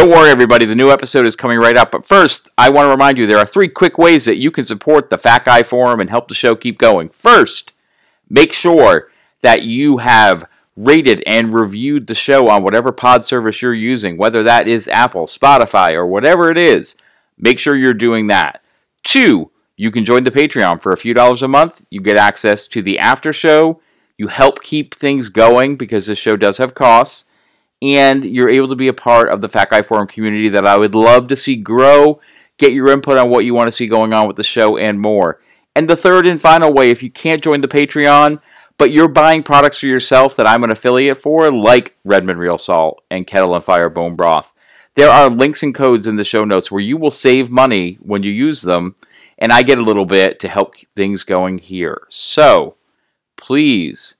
[0.00, 1.90] Don't worry, everybody, the new episode is coming right up.
[1.90, 4.64] But first, I want to remind you there are three quick ways that you can
[4.64, 7.10] support the Fat Guy Forum and help the show keep going.
[7.10, 7.72] First,
[8.30, 9.10] make sure
[9.42, 14.42] that you have rated and reviewed the show on whatever pod service you're using, whether
[14.42, 16.96] that is Apple, Spotify, or whatever it is.
[17.36, 18.64] Make sure you're doing that.
[19.02, 21.84] Two, you can join the Patreon for a few dollars a month.
[21.90, 23.82] You get access to the after show.
[24.16, 27.26] You help keep things going because this show does have costs
[27.82, 30.76] and you're able to be a part of the Fat Guy Forum community that I
[30.76, 32.20] would love to see grow.
[32.58, 35.00] Get your input on what you want to see going on with the show and
[35.00, 35.40] more.
[35.74, 38.40] And the third and final way, if you can't join the Patreon,
[38.76, 43.02] but you're buying products for yourself that I'm an affiliate for, like Redmond Real Salt
[43.10, 44.52] and Kettle and Fire Bone Broth,
[44.94, 48.22] there are links and codes in the show notes where you will save money when
[48.22, 48.96] you use them,
[49.38, 52.02] and I get a little bit to help things going here.
[52.10, 52.76] So,
[53.36, 54.16] please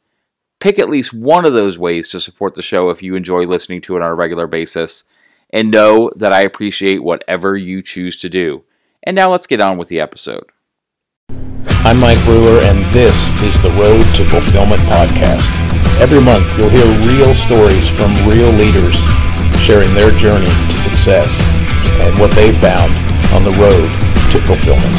[0.60, 3.80] pick at least one of those ways to support the show if you enjoy listening
[3.80, 5.04] to it on a regular basis.
[5.52, 8.62] And know that I appreciate whatever you choose to do.
[9.02, 10.44] And now let's get on with the episode.
[11.82, 15.50] I'm Mike Brewer, and this is the Road to Fulfillment podcast.
[15.98, 18.94] Every month, you'll hear real stories from real leaders
[19.58, 21.42] sharing their journey to success
[21.98, 22.92] and what they found
[23.34, 23.88] on the road
[24.30, 24.98] to fulfillment.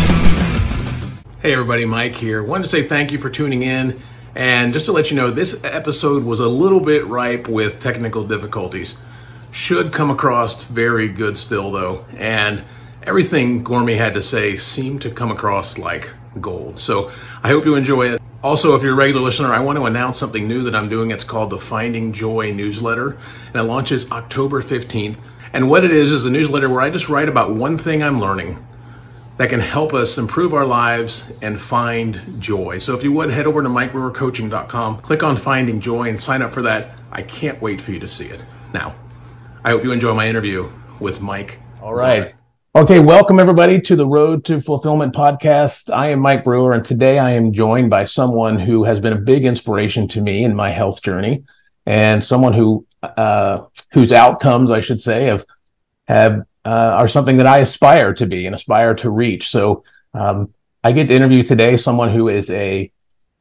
[1.42, 2.44] Hey, everybody, Mike here.
[2.44, 4.02] Wanted to say thank you for tuning in.
[4.36, 8.26] And just to let you know, this episode was a little bit ripe with technical
[8.26, 8.96] difficulties.
[9.52, 12.06] Should come across very good still, though.
[12.18, 12.64] And
[13.04, 16.80] everything Gormy had to say seemed to come across like gold.
[16.80, 17.12] So
[17.44, 18.22] I hope you enjoy it.
[18.44, 21.12] Also, if you're a regular listener, I want to announce something new that I'm doing.
[21.12, 25.18] It's called the Finding Joy newsletter, and it launches October 15th.
[25.54, 28.20] And what it is is a newsletter where I just write about one thing I'm
[28.20, 28.66] learning
[29.42, 32.78] that can help us improve our lives and find joy.
[32.78, 36.54] So if you would head over to mikebrewercoaching.com, click on finding joy and sign up
[36.54, 37.00] for that.
[37.12, 38.40] I can't wait for you to see it.
[38.72, 38.94] Now,
[39.64, 41.60] I hope you enjoy my interview with Mike.
[41.82, 42.36] All right.
[42.76, 45.92] Okay, welcome everybody to the Road to Fulfillment podcast.
[45.92, 49.20] I am Mike Brewer, and today I am joined by someone who has been a
[49.20, 51.46] big inspiration to me in my health journey,
[51.88, 55.48] and someone who uh, whose outcomes, I should say, have
[56.08, 59.50] have uh, are something that I aspire to be and aspire to reach.
[59.50, 59.84] So
[60.14, 62.92] um, I get to interview today someone who is a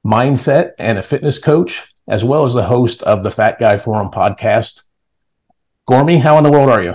[0.05, 4.11] mindset and a fitness coach, as well as the host of the Fat Guy Forum
[4.11, 4.87] podcast.
[5.89, 6.95] Gormy, how in the world are you?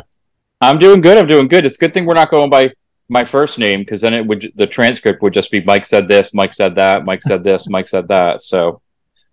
[0.62, 1.18] I'm doing good.
[1.18, 1.66] I'm doing good.
[1.66, 2.72] It's a good thing we're not going by
[3.10, 6.34] my first name because then it would the transcript would just be Mike said this,
[6.34, 8.42] Mike said that, Mike said this, Mike said that.
[8.42, 8.82] So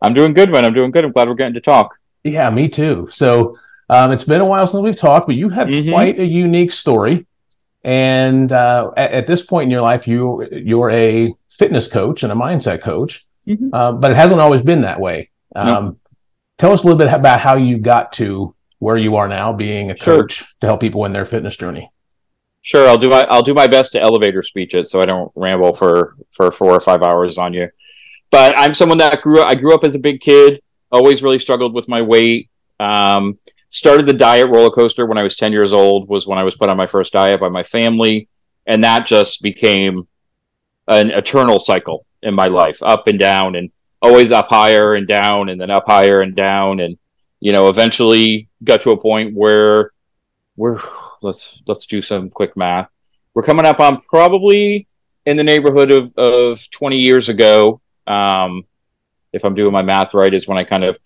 [0.01, 0.65] I'm doing good, man.
[0.65, 1.05] I'm doing good.
[1.05, 1.97] I'm glad we're getting to talk.
[2.25, 3.09] Yeah, me too.
[3.11, 3.57] So
[3.93, 5.91] um, it's been a while since we've talked, but you have mm-hmm.
[5.91, 7.27] quite a unique story.
[7.85, 12.33] And uh, at, at, this point in your life, you you're a fitness coach and
[12.33, 13.69] a mindset coach, mm-hmm.
[13.75, 15.31] uh, but it hasn't always been that way.
[15.55, 15.99] Um, nope.
[16.59, 19.91] Tell us a little bit about how you got to where you are now, being
[19.91, 20.23] a sure.
[20.23, 21.91] coach to help people in their fitness journey.
[22.63, 25.31] Sure, I'll do my I'll do my best to elevator speech it so I don't
[25.35, 27.69] ramble for for four or five hours on you.
[28.31, 29.49] But I'm someone that grew up.
[29.49, 30.63] I grew up as a big kid.
[30.91, 32.49] Always really struggled with my weight.
[32.79, 33.39] Um,
[33.73, 36.55] started the diet roller coaster when I was 10 years old was when I was
[36.55, 38.29] put on my first diet by my family.
[38.67, 40.07] And that just became
[40.87, 45.49] an eternal cycle in my life up and down and always up higher and down
[45.49, 46.81] and then up higher and down.
[46.81, 46.99] And
[47.41, 49.91] you know eventually got to a point where
[50.57, 50.79] we're
[51.23, 52.89] let's let's do some quick math.
[53.35, 54.87] We're coming up on probably
[55.25, 57.81] in the neighborhood of of 20 years ago.
[58.07, 58.65] Um
[59.33, 60.99] if i'm doing my math right is when i kind of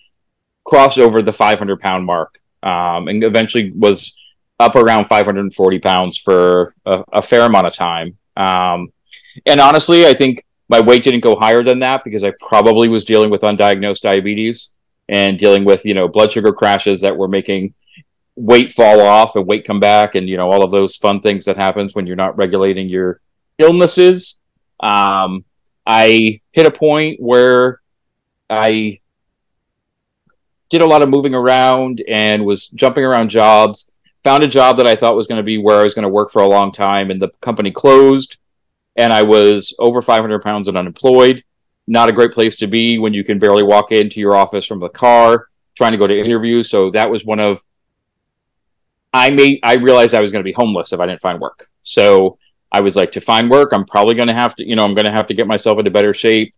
[0.64, 4.14] crossed over the 500 pound mark um, and eventually was
[4.58, 8.16] up around 540 pounds for a, a fair amount of time.
[8.36, 8.88] Um,
[9.44, 13.04] and honestly, I think my weight didn't go higher than that because I probably was
[13.04, 14.74] dealing with undiagnosed diabetes
[15.08, 17.74] and dealing with you know blood sugar crashes that were making
[18.34, 21.44] weight fall off and weight come back and you know all of those fun things
[21.44, 23.20] that happens when you're not regulating your
[23.58, 24.38] illnesses
[24.80, 25.44] um,
[25.86, 27.80] i hit a point where
[28.50, 28.98] i
[30.68, 33.90] did a lot of moving around and was jumping around jobs.
[34.24, 36.08] Found a job that I thought was going to be where I was going to
[36.08, 38.38] work for a long time, and the company closed.
[38.96, 41.44] And I was over 500 pounds and unemployed.
[41.86, 44.80] Not a great place to be when you can barely walk into your office from
[44.80, 45.46] the car,
[45.76, 46.68] trying to go to interviews.
[46.68, 47.62] So that was one of
[49.12, 51.68] I made I realized I was going to be homeless if I didn't find work.
[51.82, 52.38] So
[52.72, 54.94] I was like, to find work, I'm probably going to have to, you know, I'm
[54.94, 56.54] going to have to get myself into better shape.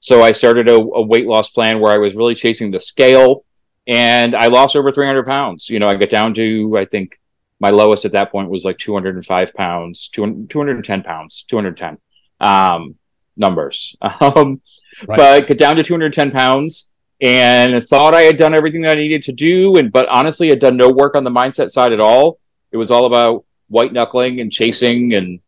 [0.00, 3.44] So I started a, a weight loss plan where I was really chasing the scale
[3.86, 5.68] and I lost over 300 pounds.
[5.68, 7.18] You know, I got down to, I think
[7.60, 11.98] my lowest at that point was like 205 pounds, 210 pounds, 210
[12.40, 12.96] um,
[13.36, 13.96] numbers.
[14.20, 14.60] Um,
[15.08, 15.16] right.
[15.16, 16.92] But got down to 210 pounds
[17.22, 19.76] and thought I had done everything that I needed to do.
[19.78, 22.38] And, but honestly, had done no work on the mindset side at all.
[22.72, 25.40] It was all about white knuckling and chasing and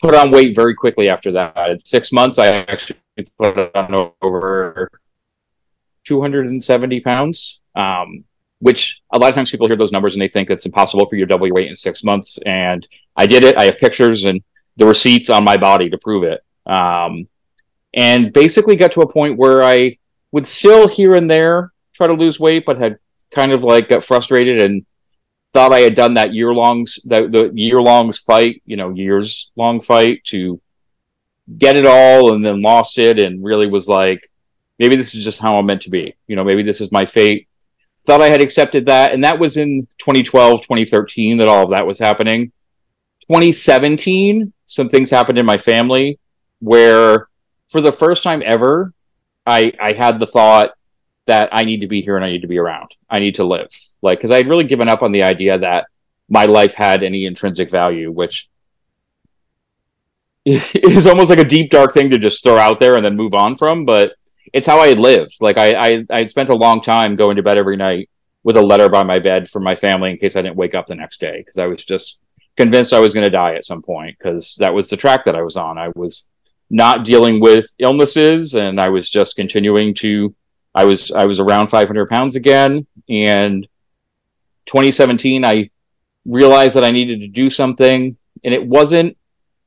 [0.00, 1.70] put on weight very quickly after that.
[1.70, 3.00] In six months, I actually
[3.38, 4.90] put on over
[6.06, 8.24] 270 pounds, um,
[8.58, 11.16] which a lot of times people hear those numbers and they think it's impossible for
[11.16, 12.38] you to double your weight in six months.
[12.44, 12.86] And
[13.16, 13.56] I did it.
[13.56, 14.42] I have pictures and
[14.76, 16.44] the receipts on my body to prove it.
[16.66, 17.28] Um,
[17.94, 19.98] and basically got to a point where I
[20.32, 22.98] would still here and there try to lose weight, but had
[23.30, 24.86] kind of like got frustrated and
[25.52, 29.50] thought I had done that year longs that the year longs fight, you know, years
[29.56, 30.60] long fight to
[31.58, 34.30] get it all and then lost it and really was like,
[34.80, 36.16] maybe this is just how I'm meant to be.
[36.26, 37.46] You know, maybe this is my fate.
[38.06, 39.12] Thought I had accepted that.
[39.12, 42.50] And that was in 2012, 2013 that all of that was happening.
[43.28, 46.18] 2017, some things happened in my family
[46.60, 47.28] where
[47.68, 48.94] for the first time ever,
[49.46, 50.70] I, I had the thought
[51.26, 52.96] that I need to be here and I need to be around.
[53.08, 53.68] I need to live.
[54.00, 55.86] Like, because I had really given up on the idea that
[56.28, 58.48] my life had any intrinsic value, which
[60.46, 63.34] is almost like a deep, dark thing to just throw out there and then move
[63.34, 63.84] on from.
[63.84, 64.14] But
[64.52, 65.36] it's how I lived.
[65.40, 68.10] Like, I, I, I spent a long time going to bed every night
[68.42, 70.86] with a letter by my bed for my family in case I didn't wake up
[70.86, 72.18] the next day because I was just
[72.56, 75.36] convinced I was going to die at some point because that was the track that
[75.36, 75.78] I was on.
[75.78, 76.30] I was
[76.70, 80.34] not dealing with illnesses and I was just continuing to
[80.74, 83.66] I was I was around 500 pounds again, and
[84.66, 85.70] 2017 I
[86.24, 89.16] realized that I needed to do something, and it wasn't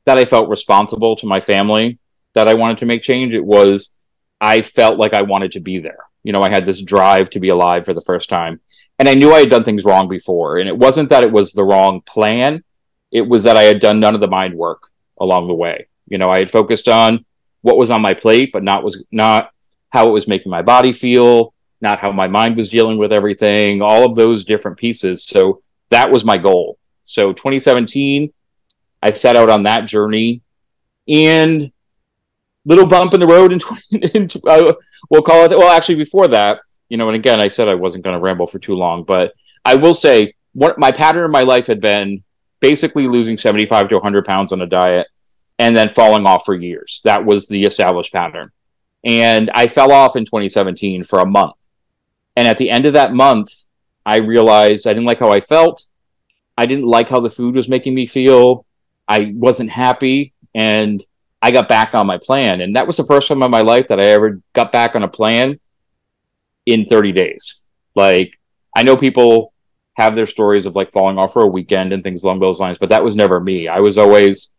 [0.06, 2.00] that I felt responsible to my family
[2.34, 3.34] that I wanted to make change.
[3.34, 3.98] It was
[4.44, 6.00] I felt like I wanted to be there.
[6.24, 8.60] You know, I had this drive to be alive for the first time,
[9.00, 11.54] and I knew I had done things wrong before, and it wasn't that it was
[11.54, 12.64] the wrong plan.
[13.10, 15.88] It was that I had done none of the mind work along the way.
[16.08, 17.26] You know, I had focused on
[17.62, 19.52] what was on my plate, but not was not
[19.90, 23.82] how it was making my body feel, not how my mind was dealing with everything,
[23.82, 25.24] all of those different pieces.
[25.24, 26.78] So that was my goal.
[27.06, 28.34] So 2017,
[29.02, 30.42] I set out on that journey
[31.08, 31.72] and
[32.66, 33.52] little bump in the road.
[33.52, 34.74] And uh,
[35.10, 38.04] we'll call it, well, actually before that, you know, and again, I said I wasn't
[38.04, 39.34] going to ramble for too long, but
[39.66, 42.24] I will say what my pattern in my life had been
[42.60, 45.08] basically losing 75 to 100 pounds on a diet
[45.60, 47.02] and then falling off for years.
[47.04, 48.52] That was the established pattern.
[49.04, 51.56] And I fell off in 2017 for a month.
[52.36, 53.54] And at the end of that month,
[54.06, 55.86] I realized I didn't like how I felt.
[56.58, 58.66] I didn't like how the food was making me feel.
[59.08, 60.34] I wasn't happy.
[60.54, 61.04] And
[61.44, 62.62] I got back on my plan.
[62.62, 65.04] And that was the first time in my life that I ever got back on
[65.04, 65.60] a plan
[66.66, 67.60] in 30 days.
[67.96, 68.40] Like,
[68.74, 69.54] I know people
[69.98, 72.78] have their stories of like falling off for a weekend and things along those lines,
[72.78, 73.68] but that was never me.
[73.68, 74.54] I was always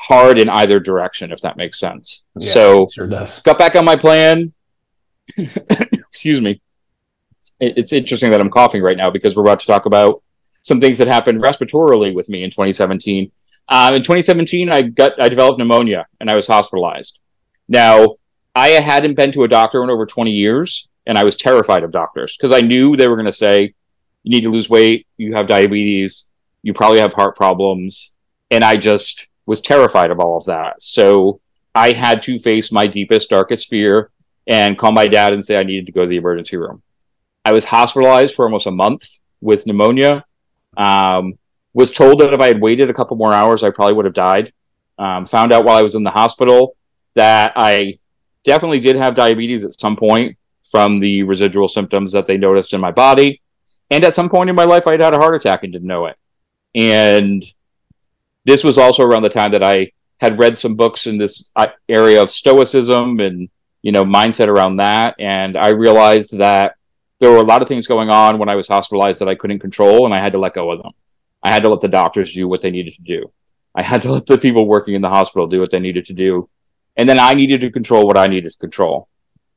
[0.00, 2.24] hard in either direction, if that makes sense.
[2.34, 3.42] Yeah, so sure does.
[3.42, 4.54] Got back on my plan.
[5.36, 6.62] Excuse me.
[7.60, 10.22] It's interesting that I'm coughing right now because we're about to talk about
[10.62, 13.30] some things that happened respiratorily with me in 2017.
[13.68, 17.20] Um, in 2017, I got I developed pneumonia and I was hospitalized.
[17.68, 18.16] Now,
[18.54, 21.90] I hadn't been to a doctor in over 20 years, and I was terrified of
[21.90, 23.74] doctors because I knew they were going to say,
[24.22, 25.06] "You need to lose weight.
[25.16, 26.30] You have diabetes.
[26.62, 28.14] You probably have heart problems."
[28.50, 30.80] And I just was terrified of all of that.
[30.80, 31.40] So
[31.74, 34.10] I had to face my deepest, darkest fear
[34.46, 36.82] and call my dad and say I needed to go to the emergency room.
[37.44, 40.24] I was hospitalized for almost a month with pneumonia.
[40.76, 41.38] Um,
[41.76, 44.14] was told that if I had waited a couple more hours, I probably would have
[44.14, 44.54] died.
[44.98, 46.74] Um, found out while I was in the hospital
[47.16, 47.98] that I
[48.44, 50.38] definitely did have diabetes at some point
[50.70, 53.42] from the residual symptoms that they noticed in my body.
[53.90, 55.86] And at some point in my life, I had had a heart attack and didn't
[55.86, 56.16] know it.
[56.74, 57.44] And
[58.46, 61.66] this was also around the time that I had read some books in this uh,
[61.90, 63.50] area of stoicism and
[63.82, 66.74] you know mindset around that and i realized that
[67.20, 69.58] there were a lot of things going on when i was hospitalized that i couldn't
[69.58, 70.92] control and i had to let go of them
[71.46, 73.32] i had to let the doctors do what they needed to do
[73.74, 76.12] i had to let the people working in the hospital do what they needed to
[76.12, 76.48] do
[76.96, 79.08] and then i needed to control what i needed to control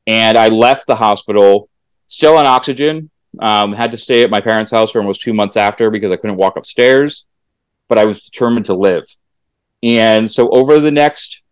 [0.06, 1.68] and i left the hospital
[2.06, 5.56] still on oxygen um, had to stay at my parents house for almost two months
[5.56, 7.26] after because i couldn't walk upstairs
[7.90, 9.04] but I was determined to live.
[9.82, 11.42] And so over the next,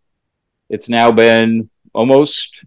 [0.69, 2.63] it's now been almost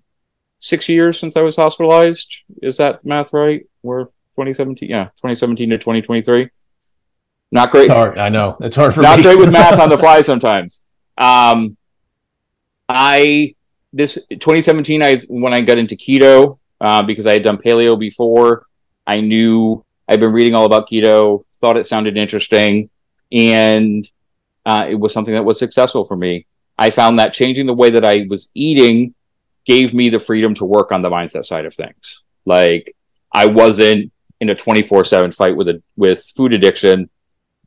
[0.59, 2.45] six years since I was hospitalized.
[2.63, 3.67] Is that math right?
[3.83, 6.51] We're 2017, yeah, 2017 to 2023.
[7.53, 7.85] Not great.
[7.85, 8.17] It's hard.
[8.17, 9.23] I know it's hard for not me.
[9.23, 10.85] great with math on the fly sometimes.
[11.19, 11.77] Um,
[12.89, 13.55] I
[13.93, 18.67] this 2017, I when I got into keto uh, because I had done paleo before.
[19.07, 22.89] I knew I'd been reading all about keto, thought it sounded interesting
[23.31, 24.09] and
[24.65, 26.47] uh, it was something that was successful for me.
[26.79, 29.15] I found that changing the way that I was eating
[29.67, 32.25] gave me the freedom to work on the mindset side of things.
[32.47, 32.97] Like
[33.33, 37.11] I wasn't in a 24/7 fight with a with food addiction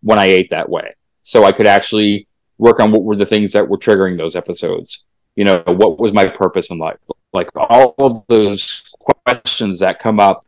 [0.05, 0.93] when I ate that way.
[1.24, 2.27] So I could actually
[2.59, 5.03] work on what were the things that were triggering those episodes.
[5.35, 7.00] You know, what was my purpose in life?
[7.33, 8.83] Like all of those
[9.25, 10.45] questions that come up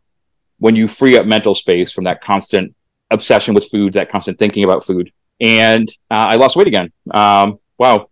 [0.58, 2.74] when you free up mental space from that constant
[3.10, 5.10] obsession with food, that constant thinking about food.
[5.40, 6.92] And uh, I lost weight again.
[7.10, 8.08] Um, wow,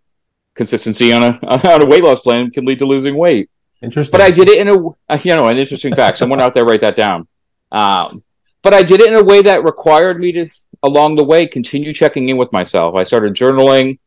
[0.53, 1.39] consistency on a
[1.73, 3.49] on a weight loss plan can lead to losing weight.
[3.81, 4.11] Interesting.
[4.11, 6.17] But I did it in a you know an interesting fact.
[6.17, 7.25] Someone out there write that down.
[7.71, 8.21] Um,
[8.61, 10.49] but I did it in a way that required me to
[10.83, 12.95] along the way continue checking in with myself.
[12.95, 13.99] I started journaling.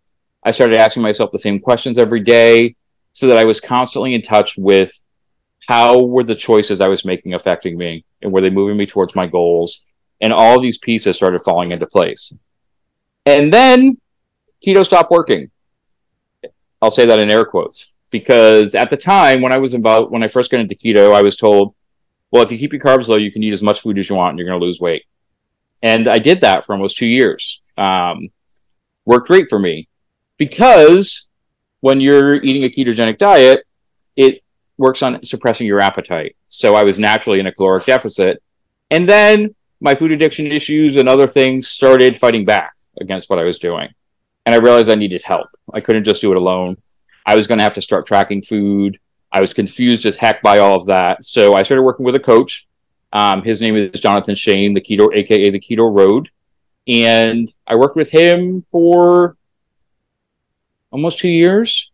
[0.43, 2.77] I started asking myself the same questions every day,
[3.13, 4.93] so that I was constantly in touch with
[5.69, 9.15] how were the choices I was making affecting me, and were they moving me towards
[9.15, 9.85] my goals?
[10.21, 12.35] And all these pieces started falling into place.
[13.27, 13.99] And then
[14.67, 15.51] keto stopped working.
[16.83, 20.23] I'll say that in air quotes because at the time when I was about when
[20.23, 21.75] I first got into keto, I was told,
[22.31, 24.17] well, if you keep your carbs low, you can eat as much food as you
[24.17, 25.05] want and you're going to lose weight.
[25.83, 27.63] And I did that for almost two years.
[27.79, 28.29] Um,
[29.05, 29.89] worked great for me
[30.37, 31.29] because
[31.81, 33.67] when you're eating a ketogenic diet,
[34.17, 34.43] it
[34.77, 36.37] works on suppressing your appetite.
[36.47, 38.43] So I was naturally in a caloric deficit.
[38.91, 43.45] And then my food addiction issues and other things started fighting back against what I
[43.45, 43.89] was doing.
[44.45, 45.49] And I realized I needed help.
[45.73, 46.77] I couldn't just do it alone.
[47.25, 48.99] I was going to have to start tracking food.
[49.33, 51.25] I was confused as heck by all of that.
[51.25, 52.67] So I started working with a coach.
[53.13, 56.31] Um, his name is Jonathan Shane, the Keto, aka the Keto Road.
[56.87, 59.37] And I worked with him for
[60.91, 61.91] almost two years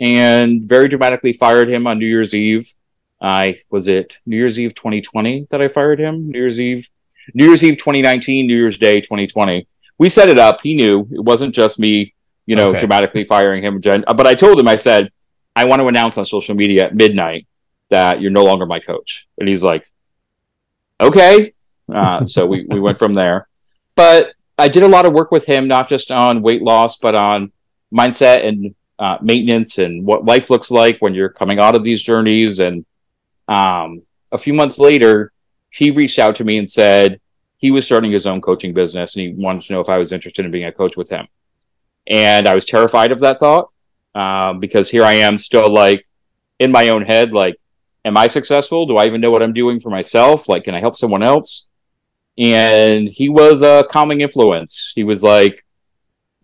[0.00, 2.72] and very dramatically fired him on New Year's Eve.
[3.20, 6.30] I was it New Year's Eve 2020 that I fired him.
[6.30, 6.90] New Year's Eve,
[7.34, 9.66] New Year's Eve 2019, New Year's Day 2020.
[9.98, 10.60] We set it up.
[10.62, 12.14] He knew it wasn't just me
[12.46, 12.78] you know, okay.
[12.78, 13.80] dramatically firing him.
[13.80, 15.10] But I told him, I said,
[15.54, 17.46] I want to announce on social media at midnight
[17.90, 19.26] that you're no longer my coach.
[19.38, 19.90] And he's like,
[21.00, 21.52] okay.
[21.92, 23.48] Uh, so we, we went from there.
[23.94, 27.14] But I did a lot of work with him, not just on weight loss, but
[27.14, 27.52] on
[27.92, 32.02] mindset and uh, maintenance and what life looks like when you're coming out of these
[32.02, 32.58] journeys.
[32.58, 32.84] And
[33.48, 35.32] um, a few months later,
[35.70, 37.20] he reached out to me and said
[37.58, 40.12] he was starting his own coaching business and he wanted to know if I was
[40.12, 41.28] interested in being a coach with him
[42.06, 43.70] and I was terrified of that thought
[44.14, 46.06] um, because here I am still like
[46.58, 47.60] in my own head, like,
[48.06, 48.86] am I successful?
[48.86, 50.48] Do I even know what I'm doing for myself?
[50.48, 51.68] Like, can I help someone else?
[52.38, 54.92] And he was a calming influence.
[54.94, 55.66] He was like,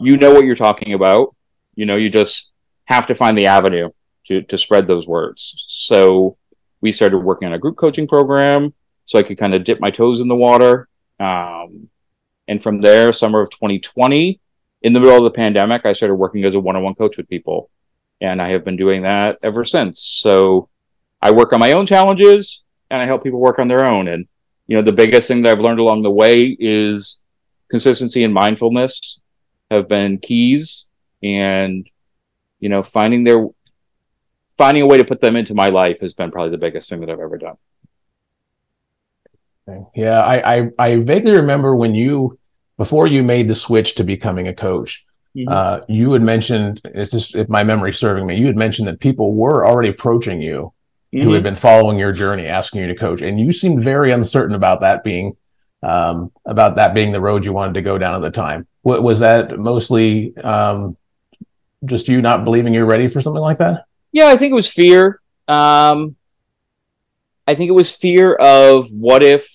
[0.00, 1.36] you know what you're talking about.
[1.76, 2.50] You know, you just
[2.86, 3.90] have to find the avenue
[4.26, 5.64] to, to spread those words.
[5.68, 6.36] So
[6.80, 9.90] we started working on a group coaching program so I could kind of dip my
[9.90, 10.88] toes in the water.
[11.20, 11.88] Um,
[12.48, 14.40] and from there, summer of 2020,
[14.82, 17.16] in the middle of the pandemic, I started working as a one on one coach
[17.16, 17.70] with people.
[18.20, 20.00] And I have been doing that ever since.
[20.00, 20.68] So
[21.22, 24.08] I work on my own challenges and I help people work on their own.
[24.08, 24.26] And,
[24.66, 27.22] you know, the biggest thing that I've learned along the way is
[27.70, 29.20] consistency and mindfulness
[29.70, 30.86] have been keys
[31.22, 31.88] and,
[32.58, 33.46] you know, finding their,
[34.58, 37.00] finding a way to put them into my life has been probably the biggest thing
[37.00, 37.56] that I've ever done.
[39.94, 42.38] Yeah, I, I, I vaguely remember when you
[42.78, 45.48] before you made the switch to becoming a coach, mm-hmm.
[45.48, 48.98] uh, you had mentioned, it's just if my memory serving me, you had mentioned that
[48.98, 50.72] people were already approaching you
[51.12, 51.26] mm-hmm.
[51.26, 54.54] who had been following your journey, asking you to coach, and you seemed very uncertain
[54.54, 55.36] about that being
[55.82, 58.66] um, about that being the road you wanted to go down at the time.
[58.82, 60.96] What was that mostly um,
[61.84, 63.84] just you not believing you're ready for something like that?
[64.12, 65.20] Yeah, I think it was fear.
[65.48, 66.16] Um,
[67.46, 69.48] I think it was fear of what if,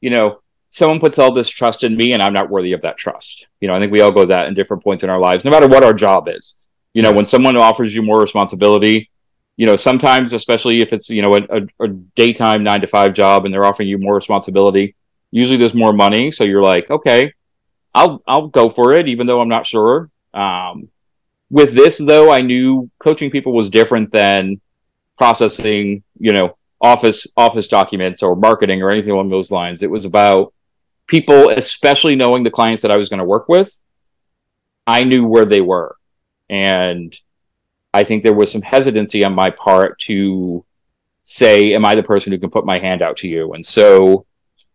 [0.00, 0.40] you know,
[0.70, 3.46] someone puts all this trust in me and I'm not worthy of that trust.
[3.60, 5.50] You know, I think we all go that in different points in our lives, no
[5.50, 6.56] matter what our job is.
[6.92, 9.10] You know, when someone offers you more responsibility,
[9.56, 13.44] you know, sometimes, especially if it's, you know, a, a, daytime nine to five job
[13.44, 14.94] and they're offering you more responsibility,
[15.30, 16.30] usually there's more money.
[16.30, 17.32] So you're like, okay,
[17.94, 20.10] I'll, I'll go for it, even though I'm not sure.
[20.32, 20.88] Um,
[21.50, 24.60] with this though, I knew coaching people was different than
[25.18, 29.82] processing, you know, office, office documents or marketing or anything along those lines.
[29.82, 30.54] It was about
[31.06, 33.78] people, especially knowing the clients that I was going to work with,
[34.86, 35.94] I knew where they were.
[36.48, 37.14] And
[37.94, 40.64] I think there was some hesitancy on my part to
[41.22, 43.52] say, Am I the person who can put my hand out to you?
[43.52, 44.26] And so,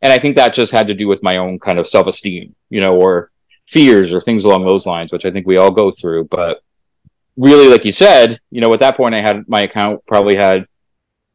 [0.02, 2.56] and I think that just had to do with my own kind of self esteem,
[2.70, 3.32] you know, or
[3.66, 6.26] fears or things along those lines, which I think we all go through.
[6.26, 6.62] But
[7.36, 10.66] really, like you said, you know, at that point, I had my account probably had,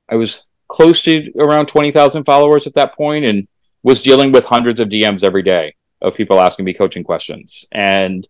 [0.09, 3.47] I was close to around 20,000 followers at that point, and
[3.83, 7.65] was dealing with hundreds of DMs every day of people asking me coaching questions.
[7.73, 8.27] And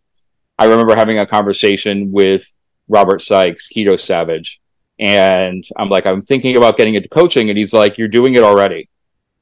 [0.58, 2.52] I remember having a conversation with
[2.92, 4.60] Robert Sykes, Keto Savage.
[4.98, 7.48] And I'm like, I'm thinking about getting into coaching.
[7.48, 8.88] And he's like, You're doing it already.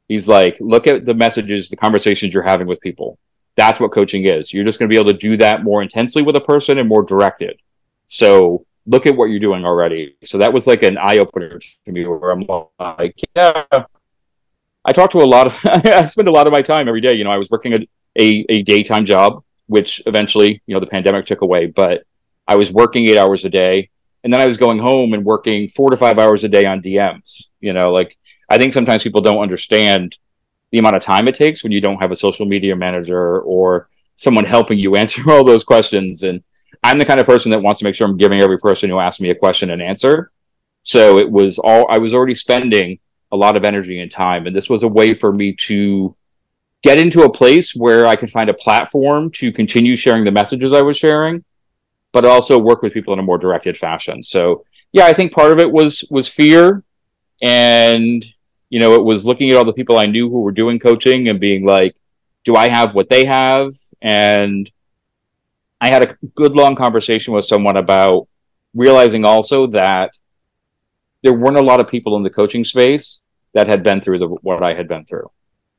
[0.09, 3.19] He's like, Look at the messages, the conversations you're having with people.
[3.57, 4.55] that's what coaching is.
[4.55, 6.89] You're just going to be able to do that more intensely with a person and
[6.89, 7.61] more directed.
[8.07, 10.17] So look at what you're doing already.
[10.25, 12.47] So that was like an eye opener to me where I'm
[12.79, 13.65] like, yeah,
[14.85, 17.15] I talk to a lot of, I spend a lot of my time every day.
[17.15, 20.87] You know, I was working a, a, a daytime job, which eventually, you know, the
[20.87, 22.05] pandemic took away, but
[22.51, 23.91] I was working eight hours a day.
[24.25, 26.83] And then I was going home and working four to five hours a day on
[26.83, 27.47] DMs.
[27.61, 30.19] You know, like I think sometimes people don't understand
[30.73, 33.89] the amount of time it takes when you don't have a social media manager or
[34.17, 36.25] someone helping you answer all those questions.
[36.25, 36.43] And
[36.83, 38.99] I'm the kind of person that wants to make sure I'm giving every person who
[38.99, 40.33] asks me a question an answer.
[40.83, 42.99] So it was all I was already spending
[43.31, 44.49] a lot of energy and time.
[44.49, 46.17] And this was a way for me to
[46.83, 50.73] get into a place where I could find a platform to continue sharing the messages
[50.73, 51.45] I was sharing,
[52.13, 54.23] but also work with people in a more directed fashion.
[54.23, 56.83] So yeah, I think part of it was was fear
[57.43, 58.25] and
[58.71, 61.29] you know, it was looking at all the people I knew who were doing coaching
[61.29, 61.97] and being like,
[62.45, 63.75] do I have what they have?
[64.01, 64.71] And
[65.81, 68.29] I had a good long conversation with someone about
[68.73, 70.17] realizing also that
[71.23, 73.23] there weren't a lot of people in the coaching space
[73.55, 75.31] that had been through the, what I had been through,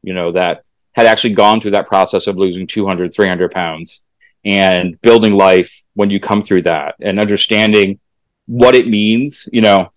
[0.03, 4.03] you know, that had actually gone through that process of losing 200, 300 pounds
[4.43, 7.99] and building life when you come through that and understanding
[8.45, 9.91] what it means, you know,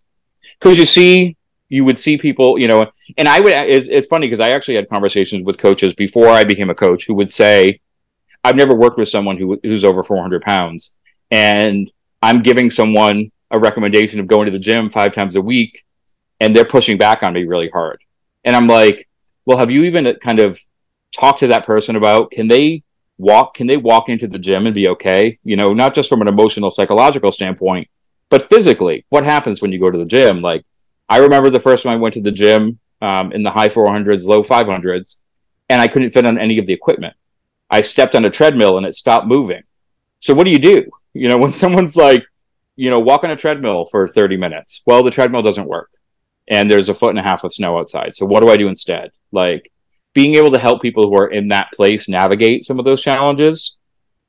[0.58, 1.36] because you see
[1.68, 4.76] you would see people, you know, and I would, it's, it's funny because I actually
[4.76, 7.80] had conversations with coaches before I became a coach who would say,
[8.44, 10.96] I've never worked with someone who, who's over 400 pounds
[11.30, 11.90] and
[12.22, 15.84] I'm giving someone a recommendation of going to the gym five times a week
[16.38, 18.00] and they're pushing back on me really hard.
[18.44, 19.08] And I'm like,
[19.46, 20.60] well, have you even kind of
[21.12, 22.82] talked to that person about, can they
[23.18, 25.38] walk, can they walk into the gym and be okay?
[25.44, 27.88] You know, not just from an emotional, psychological standpoint,
[28.28, 30.40] but physically, what happens when you go to the gym?
[30.40, 30.64] Like,
[31.08, 34.26] I remember the first time I went to the gym um, in the high 400s,
[34.26, 35.20] low 500s,
[35.68, 37.14] and I couldn't fit on any of the equipment.
[37.70, 39.62] I stepped on a treadmill and it stopped moving.
[40.18, 40.86] So what do you do?
[41.12, 42.24] You know, when someone's like,
[42.76, 44.82] you know, walk on a treadmill for 30 minutes.
[44.84, 45.90] Well, the treadmill doesn't work.
[46.48, 48.14] And there's a foot and a half of snow outside.
[48.14, 49.12] So what do I do instead?
[49.32, 49.70] Like
[50.14, 53.76] being able to help people who are in that place navigate some of those challenges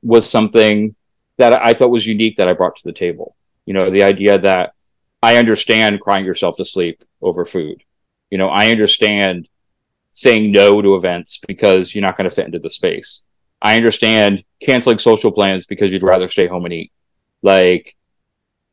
[0.02, 0.94] was something
[1.38, 3.36] that I thought was unique that I brought to the table.
[3.64, 4.74] You know, the idea that
[5.22, 7.82] I understand crying yourself to sleep over food.
[8.30, 9.48] You know, I understand
[10.10, 13.22] saying no to events because you're not going to fit into the space.
[13.60, 16.92] I understand canceling social plans because you'd rather stay home and eat.
[17.42, 17.94] Like,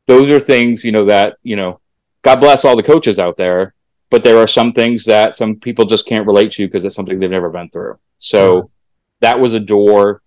[0.06, 1.80] those are things, you know, that, you know,
[2.22, 3.74] God bless all the coaches out there,
[4.14, 7.18] but there are some things that some people just can't relate to because it's something
[7.18, 7.98] they've never been through.
[8.18, 8.66] So mm-hmm.
[9.22, 10.22] that was a door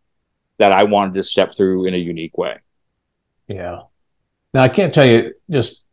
[0.58, 2.58] that I wanted to step through in a unique way.
[3.48, 3.84] Yeah.
[4.54, 5.86] Now, I can't tell you just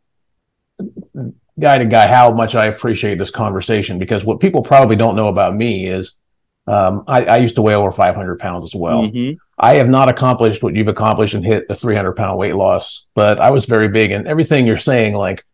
[1.57, 5.29] guy to guy how much I appreciate this conversation because what people probably don't know
[5.29, 6.15] about me is
[6.67, 9.03] um, I, I, used to weigh over 500 pounds as well.
[9.03, 9.37] Mm-hmm.
[9.57, 13.39] I have not accomplished what you've accomplished and hit a 300 pound weight loss, but
[13.39, 15.45] I was very big and everything you're saying, like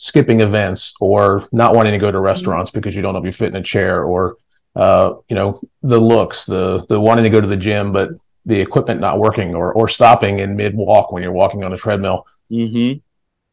[0.00, 2.24] skipping events or not wanting to go to mm-hmm.
[2.24, 4.36] restaurants because you don't know if you fit in a chair or,
[4.76, 8.10] uh, you know, the looks, the, the wanting to go to the gym, but
[8.46, 11.76] the equipment not working or, or stopping in mid walk when you're walking on a
[11.76, 12.26] treadmill.
[12.50, 12.98] Mm-hmm.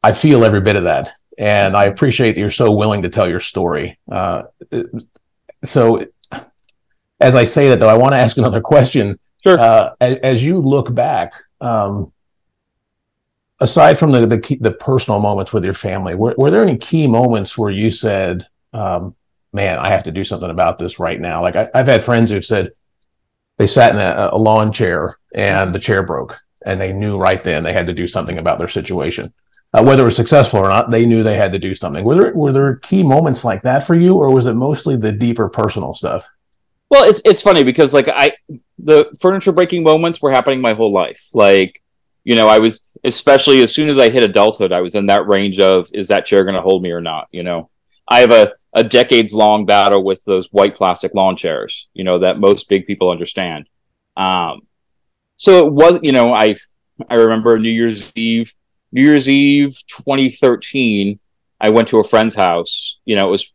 [0.03, 3.29] I feel every bit of that and I appreciate that you're so willing to tell
[3.29, 3.99] your story.
[4.11, 4.43] Uh,
[5.63, 6.05] so,
[7.19, 9.19] as I say that, though, I want to ask another question.
[9.43, 9.59] Sure.
[9.59, 12.11] Uh, as, as, you look back, um,
[13.59, 16.77] aside from the, the, key, the personal moments with your family, were, were, there any
[16.77, 19.15] key moments where you said, um,
[19.53, 21.41] "Man, I have to do something about this right now"?
[21.41, 22.71] Like I, have had friends who've said
[23.57, 27.41] they sat in a, a lawn chair and the chair broke, and they knew right
[27.41, 29.33] then they had to do something about their situation
[29.73, 32.03] uh, whether it was successful or not, they knew they had to do something.
[32.03, 35.11] Were there were there key moments like that for you, or was it mostly the
[35.11, 36.27] deeper personal stuff?
[36.89, 38.33] Well, it's it's funny because like I
[38.79, 41.27] the furniture breaking moments were happening my whole life.
[41.33, 41.83] Like,
[42.23, 45.27] you know, I was especially as soon as I hit adulthood, I was in that
[45.27, 47.27] range of is that chair going to hold me or not?
[47.31, 47.69] You know,
[48.07, 51.89] I have a a decades long battle with those white plastic lawn chairs.
[51.93, 53.67] You know that most big people understand.
[54.15, 54.61] Um,
[55.35, 56.55] so it was, you know, I
[57.09, 58.53] I remember New Year's Eve
[58.91, 61.19] New Year's Eve 2013,
[61.59, 62.99] I went to a friend's house.
[63.05, 63.53] You know, it was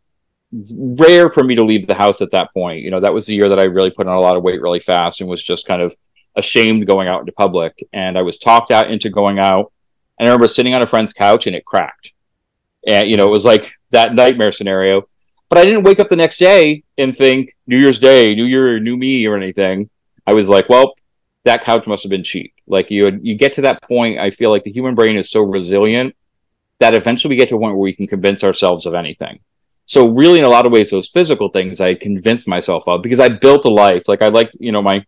[0.77, 2.81] rare for me to leave the house at that point.
[2.81, 4.61] You know, that was the year that I really put on a lot of weight
[4.61, 5.97] really fast and was just kind of
[6.37, 7.87] ashamed going out into public.
[7.93, 9.73] And I was talked out into going out.
[10.19, 12.13] And I remember sitting on a friend's couch and it cracked.
[12.87, 15.03] And, you know, it was like that nightmare scenario.
[15.49, 18.81] But I didn't wake up the next day and think New Year's Day, New Year,
[18.81, 19.91] new me or anything.
[20.27, 20.95] I was like, well,
[21.45, 22.55] that couch must have been cheap.
[22.67, 24.19] Like you, you get to that point.
[24.19, 26.15] I feel like the human brain is so resilient
[26.79, 29.41] that eventually we get to a point where we can convince ourselves of anything.
[29.85, 33.21] So really, in a lot of ways, those physical things I convinced myself of because
[33.21, 34.09] I built a life.
[34.09, 35.05] Like I liked, you know, my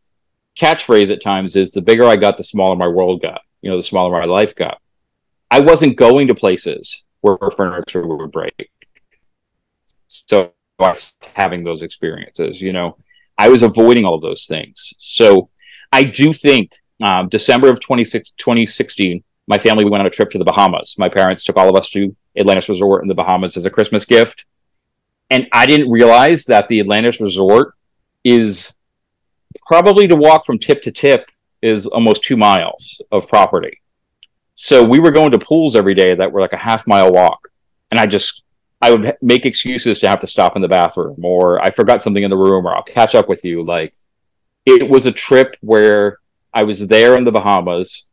[0.58, 3.42] catchphrase at times is the bigger I got, the smaller my world got.
[3.62, 4.80] You know, the smaller my life got.
[5.50, 8.70] I wasn't going to places where furniture would break.
[10.06, 12.98] So I was having those experiences, you know,
[13.38, 14.92] I was avoiding all those things.
[14.98, 15.48] So
[15.92, 20.38] I do think um, December of 2016, my family we went on a trip to
[20.38, 20.96] the Bahamas.
[20.98, 24.04] My parents took all of us to Atlantis Resort in the Bahamas as a Christmas
[24.04, 24.44] gift.
[25.30, 27.74] And I didn't realize that the Atlantis Resort
[28.22, 28.73] is
[29.66, 31.30] probably to walk from tip to tip
[31.62, 33.80] is almost two miles of property.
[34.54, 37.48] So we were going to pools every day that were like a half mile walk.
[37.90, 38.42] And I just,
[38.80, 42.22] I would make excuses to have to stop in the bathroom or I forgot something
[42.22, 43.64] in the room or I'll catch up with you.
[43.64, 43.94] Like
[44.66, 46.18] it was a trip where
[46.52, 48.06] I was there in the Bahamas,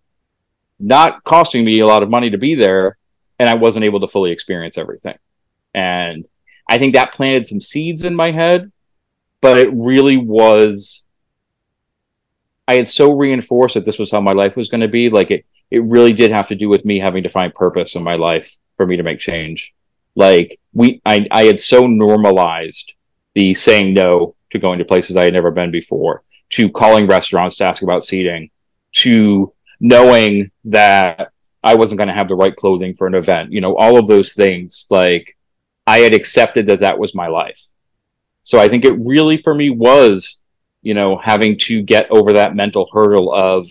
[0.80, 2.97] not costing me a lot of money to be there.
[3.38, 5.17] And I wasn't able to fully experience everything.
[5.73, 6.25] And
[6.69, 8.71] I think that planted some seeds in my head,
[9.41, 11.01] but it really was
[12.67, 15.10] I had so reinforced that this was how my life was going to be.
[15.10, 18.04] Like it, it really did have to do with me having to find purpose in
[18.04, 19.74] my life for me to make change.
[20.15, 22.93] Like we, I, I had so normalized
[23.34, 27.56] the saying no to going to places I had never been before, to calling restaurants
[27.58, 28.50] to ask about seating,
[28.93, 31.32] to knowing that
[31.63, 33.52] I wasn't going to have the right clothing for an event.
[33.52, 34.88] You know, all of those things.
[34.89, 35.38] Like
[35.88, 37.62] I had accepted that that was my life.
[38.43, 40.40] So I think it really for me was
[40.82, 43.67] you know, having to get over that mental hurdle of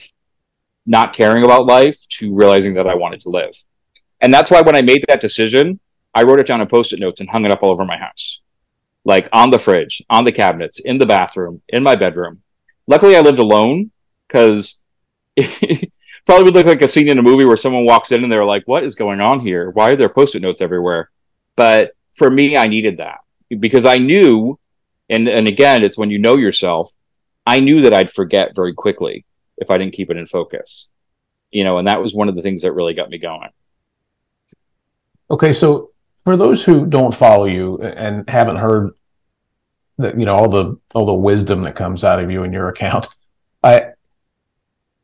[0.87, 3.53] not caring about life to realizing that I wanted to live.
[4.20, 5.81] And that's why when I made that decision,
[6.14, 7.96] I wrote it down in post it notes and hung it up all over my
[7.96, 8.40] house,
[9.05, 12.42] like on the fridge, on the cabinets, in the bathroom, in my bedroom.
[12.87, 13.92] Luckily, I lived alone
[14.27, 14.83] because
[15.37, 15.92] it
[16.27, 18.44] probably would look like a scene in a movie where someone walks in and they're
[18.44, 19.70] like, What is going on here?
[19.70, 21.11] Why are there post it notes everywhere?
[21.57, 23.18] But for me, I needed that
[23.59, 24.59] because I knew,
[25.09, 26.92] and, and again, it's when you know yourself,
[27.46, 29.24] I knew that I'd forget very quickly
[29.57, 30.90] if I didn't keep it in focus.
[31.50, 33.48] You know, and that was one of the things that really got me going.
[35.31, 35.90] Okay, so
[36.24, 38.92] for those who don't follow you and haven't heard
[39.98, 42.68] that you know all the all the wisdom that comes out of you in your
[42.68, 43.09] account,
[43.62, 43.92] I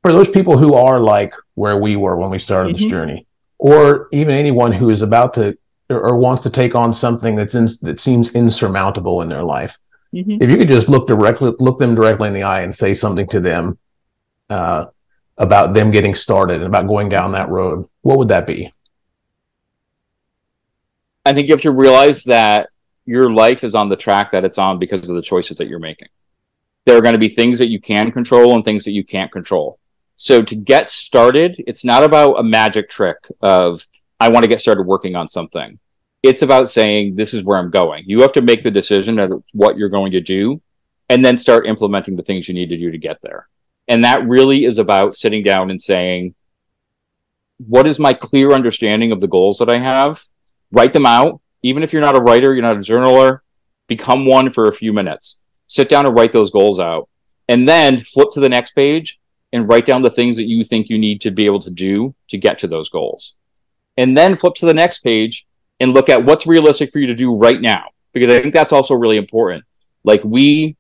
[0.02, 2.82] for those people who are like where we were when we started mm-hmm.
[2.82, 3.26] this journey,
[3.58, 5.56] or even anyone who is about to
[5.90, 9.78] or, or wants to take on something that's in, that seems insurmountable in their life,
[10.16, 10.42] Mm-hmm.
[10.42, 13.26] If you could just look directly, look them directly in the eye and say something
[13.28, 13.78] to them
[14.48, 14.86] uh,
[15.36, 18.72] about them getting started and about going down that road, what would that be?
[21.26, 22.70] I think you have to realize that
[23.04, 25.78] your life is on the track that it's on because of the choices that you're
[25.78, 26.08] making.
[26.86, 29.30] There are going to be things that you can control and things that you can't
[29.30, 29.78] control.
[30.14, 33.86] So to get started, it's not about a magic trick of
[34.18, 35.78] I want to get started working on something.
[36.28, 38.04] It's about saying, this is where I'm going.
[38.06, 40.60] You have to make the decision of what you're going to do
[41.08, 43.48] and then start implementing the things you need to do to get there.
[43.88, 46.34] And that really is about sitting down and saying,
[47.58, 50.22] what is my clear understanding of the goals that I have?
[50.72, 51.40] Write them out.
[51.62, 53.40] Even if you're not a writer, you're not a journaler,
[53.86, 55.40] become one for a few minutes.
[55.66, 57.08] Sit down and write those goals out.
[57.48, 59.20] And then flip to the next page
[59.52, 62.14] and write down the things that you think you need to be able to do
[62.28, 63.36] to get to those goals.
[63.96, 65.45] And then flip to the next page
[65.80, 68.72] and look at what's realistic for you to do right now because I think that's
[68.72, 69.64] also really important.
[70.04, 70.76] Like we,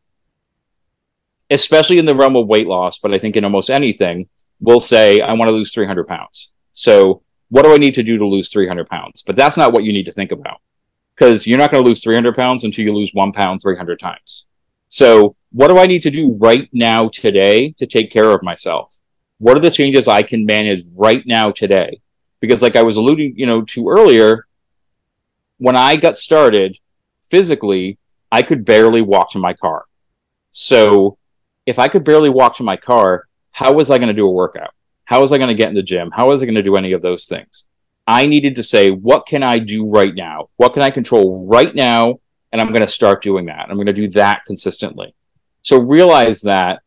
[1.50, 4.28] especially in the realm of weight loss, but I think in almost anything,
[4.60, 6.52] will say, I want to lose 300 pounds.
[6.72, 9.22] So what do I need to do to lose 300 pounds?
[9.22, 10.60] But that's not what you need to think about
[11.14, 14.46] because you're not going to lose 300 pounds until you lose one pound 300 times.
[14.88, 18.94] So what do I need to do right now today to take care of myself?
[19.38, 22.00] What are the changes I can manage right now today?
[22.40, 24.45] Because like I was alluding, you know, to earlier,
[25.58, 26.78] when I got started
[27.30, 27.98] physically,
[28.30, 29.84] I could barely walk to my car.
[30.50, 31.18] So
[31.64, 34.30] if I could barely walk to my car, how was I going to do a
[34.32, 34.74] workout?
[35.04, 36.10] How was I going to get in the gym?
[36.10, 37.68] How was I going to do any of those things?
[38.06, 40.48] I needed to say, what can I do right now?
[40.56, 42.20] What can I control right now?
[42.52, 43.66] And I'm going to start doing that.
[43.68, 45.14] I'm going to do that consistently.
[45.62, 46.82] So realize that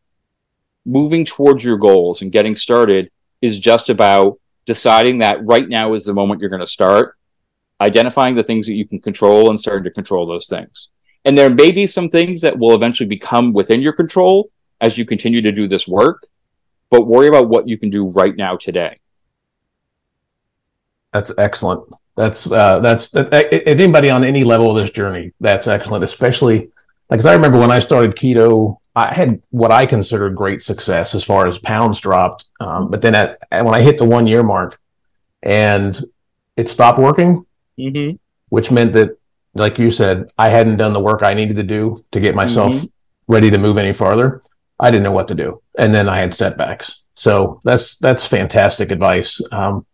[0.86, 3.10] moving towards your goals and getting started
[3.42, 7.16] is just about deciding that right now is the moment you're going to start
[7.80, 10.88] identifying the things that you can control and starting to control those things.
[11.24, 15.04] And there may be some things that will eventually become within your control as you
[15.04, 16.26] continue to do this work,
[16.90, 18.98] but worry about what you can do right now today.
[21.12, 21.84] That's excellent.
[22.16, 23.32] That's uh, that's that,
[23.66, 25.32] anybody on any level of this journey.
[25.40, 26.70] That's excellent, especially
[27.08, 31.24] like I remember when I started keto, I had what I considered great success as
[31.24, 32.46] far as pounds dropped.
[32.60, 34.78] Um, but then at, when I hit the one year mark
[35.42, 36.00] and
[36.56, 37.44] it stopped working,
[37.80, 38.16] mm-hmm.
[38.48, 39.18] which meant that,
[39.54, 42.72] like you said, I hadn't done the work I needed to do to get myself
[42.72, 42.86] mm-hmm.
[43.26, 44.42] ready to move any farther.
[44.78, 47.04] I didn't know what to do, and then I had setbacks.
[47.14, 49.42] So that's that's fantastic advice.
[49.52, 49.84] Um,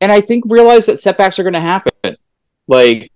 [0.00, 2.16] and I think realize that setbacks are going to happen.
[2.66, 3.10] Like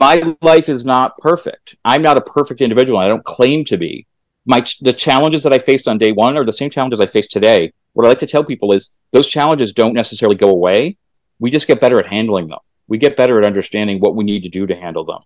[0.00, 1.76] my life is not perfect.
[1.84, 2.98] I'm not a perfect individual.
[2.98, 4.06] I don't claim to be.
[4.46, 7.26] My the challenges that I faced on day one are the same challenges I face
[7.26, 7.72] today.
[7.98, 10.96] What I like to tell people is those challenges don't necessarily go away.
[11.40, 12.60] We just get better at handling them.
[12.86, 15.18] We get better at understanding what we need to do to handle them,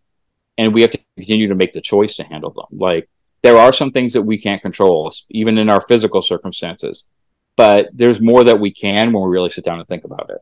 [0.56, 2.78] and we have to continue to make the choice to handle them.
[2.78, 3.10] Like
[3.42, 7.10] there are some things that we can't control, even in our physical circumstances,
[7.56, 10.38] but there's more that we can when we really sit down and think about it.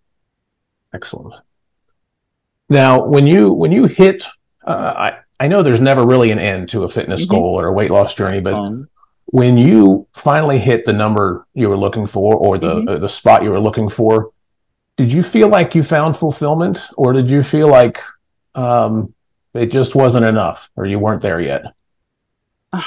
[0.94, 1.34] Excellent.
[2.68, 4.24] Now, when you when you hit,
[4.64, 7.34] uh, I I know there's never really an end to a fitness mm-hmm.
[7.34, 8.88] goal or a weight loss journey, but um,
[9.32, 12.88] when you finally hit the number you were looking for or the mm-hmm.
[12.88, 14.32] uh, the spot you were looking for,
[14.96, 18.00] did you feel like you found fulfillment, or did you feel like
[18.54, 19.14] um,
[19.54, 21.62] it just wasn't enough, or you weren't there yet?
[22.72, 22.82] well,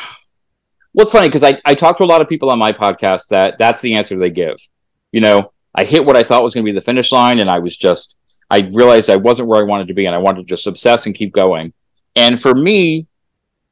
[0.97, 3.57] it's funny because I I talk to a lot of people on my podcast that
[3.57, 4.57] that's the answer they give.
[5.13, 7.49] You know, I hit what I thought was going to be the finish line, and
[7.49, 8.17] I was just
[8.49, 11.05] I realized I wasn't where I wanted to be and I wanted to just obsess
[11.05, 11.71] and keep going.
[12.15, 13.07] And for me,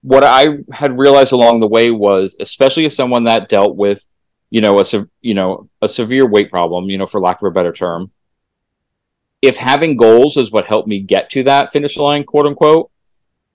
[0.02, 4.06] what I had realized along the way was, especially as someone that dealt with,
[4.50, 4.84] you know, a
[5.22, 8.12] you know a severe weight problem, you know, for lack of a better term,
[9.42, 12.92] if having goals is what helped me get to that finish line, quote unquote,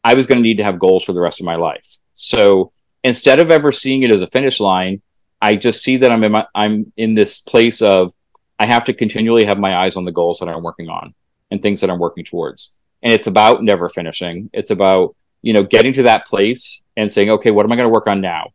[0.05, 1.99] I was going to need to have goals for the rest of my life.
[2.15, 5.03] So instead of ever seeing it as a finish line,
[5.43, 8.13] I just see that I'm in my, I'm in this place of
[8.59, 11.13] I have to continually have my eyes on the goals that I'm working on
[11.51, 12.75] and things that I'm working towards.
[13.03, 14.49] And it's about never finishing.
[14.53, 17.87] It's about, you know, getting to that place and saying, okay, what am I going
[17.87, 18.51] to work on now?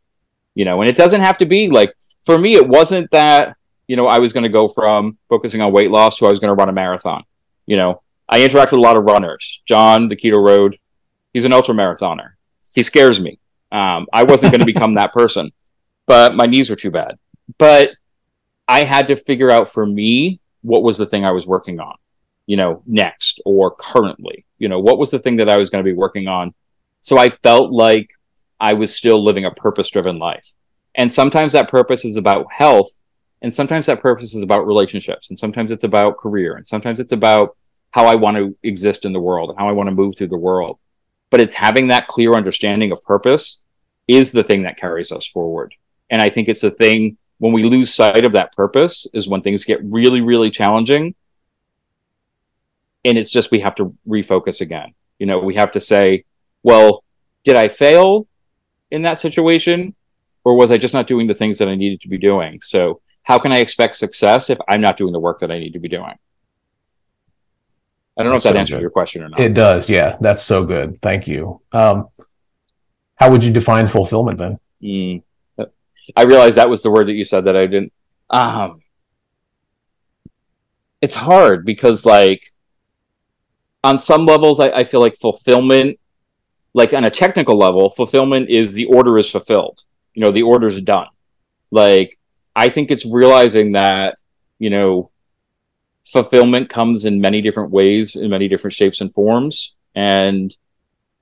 [0.56, 1.94] You know, and it doesn't have to be like,
[2.26, 3.56] for me, it wasn't that,
[3.88, 6.40] you know, I was going to go from focusing on weight loss to I was
[6.40, 7.24] going to run a marathon.
[7.66, 9.62] You know, I interact with a lot of runners.
[9.66, 10.78] Jon, the Keto Road,
[11.34, 12.32] he's an ultra marathoner.
[12.74, 13.40] He scares me.
[13.72, 15.52] Um, I wasn't going to become that person,
[16.06, 17.18] but my knees were too bad.
[17.58, 17.92] But
[18.68, 21.96] I had to figure out for me what was the thing I was working on,
[22.46, 24.46] you know, next or currently.
[24.60, 26.54] You know, what was the thing that I was going to be working on?
[27.02, 28.10] So I felt like
[28.60, 30.52] I was still living a purpose driven life.
[30.96, 32.90] And sometimes that purpose is about health.
[33.42, 35.30] And sometimes that purpose is about relationships.
[35.30, 36.56] And sometimes it's about career.
[36.56, 37.58] And sometimes it's about
[37.90, 40.28] how I want to exist in the world and how I want to move through
[40.28, 40.80] the world.
[41.30, 43.64] But it's having that clear understanding of purpose
[44.08, 45.74] is the thing that carries us forward.
[46.10, 49.42] And I think it's the thing when we lose sight of that purpose is when
[49.42, 51.16] things get really, really challenging.
[53.04, 54.94] And it's just we have to refocus again.
[55.18, 56.26] You know, we have to say,
[56.64, 57.04] well,
[57.44, 58.28] did I fail
[58.90, 59.96] in that situation?
[60.44, 62.62] Or was I just not doing the things that I needed to be doing?
[62.62, 65.74] So, how can I expect success if I'm not doing the work that I need
[65.74, 66.16] to be doing?
[68.18, 68.82] I don't know that's if that so answers good.
[68.82, 69.40] your question or not.
[69.40, 69.90] It does.
[69.90, 71.00] Yeah, that's so good.
[71.02, 71.62] Thank you.
[71.72, 72.10] Um,
[73.16, 74.60] how would you define fulfillment then?
[74.82, 75.22] Mm.
[76.16, 77.94] I realized that was the word that you said that I didn't.
[78.30, 78.82] Um,
[81.02, 82.52] it's hard because, like,
[83.84, 86.00] on some levels, I, I feel like fulfillment,
[86.74, 89.84] like on a technical level, fulfillment is the order is fulfilled.
[90.14, 91.08] You know, the order is done.
[91.70, 92.18] Like,
[92.56, 94.18] I think it's realizing that,
[94.60, 95.10] you know,
[96.06, 99.76] fulfillment comes in many different ways, in many different shapes and forms.
[99.96, 100.56] And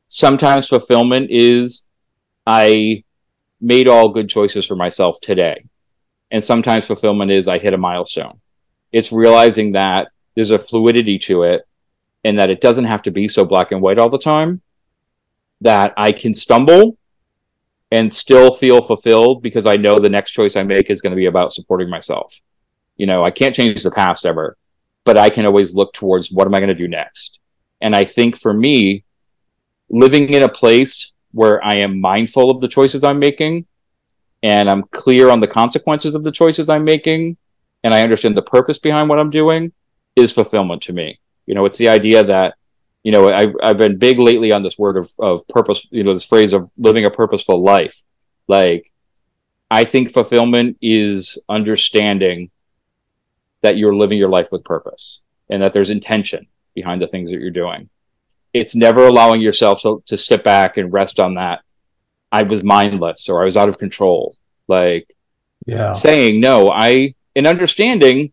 [0.07, 1.87] sometimes fulfillment is
[2.45, 3.03] I
[3.61, 5.65] made all good choices for myself today.
[6.31, 8.39] And sometimes fulfillment is I hit a milestone.
[8.91, 11.67] It's realizing that there's a fluidity to it
[12.23, 14.61] and that it doesn't have to be so black and white all the time,
[15.61, 16.97] that I can stumble
[17.91, 21.17] and still feel fulfilled because I know the next choice I make is going to
[21.17, 22.39] be about supporting myself.
[22.97, 24.57] You know, I can't change the past ever,
[25.05, 27.39] but I can always look towards what am I going to do next?
[27.81, 29.03] And I think for me,
[29.89, 33.65] living in a place where I am mindful of the choices I'm making
[34.43, 37.37] and I'm clear on the consequences of the choices I'm making
[37.83, 39.71] and I understand the purpose behind what I'm doing
[40.15, 41.19] is fulfillment to me.
[41.45, 42.55] You know, it's the idea that,
[43.03, 46.13] you know, I've, I've been big lately on this word of, of purpose, you know,
[46.13, 48.01] this phrase of living a purposeful life.
[48.47, 48.91] Like,
[49.71, 52.51] I think fulfillment is understanding
[53.61, 57.39] that you're living your life with purpose and that there's intention behind the things that
[57.39, 57.89] you're doing.
[58.53, 61.61] It's never allowing yourself to, to sit back and rest on that.
[62.31, 64.35] I was mindless or i was out of control.
[64.67, 65.15] Like
[65.65, 65.91] yeah.
[65.91, 68.31] saying no i and understanding